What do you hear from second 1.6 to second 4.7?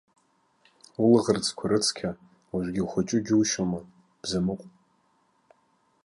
рыцқьа, уажәгьы ухәыҷу џьушьома, бзамыҟә.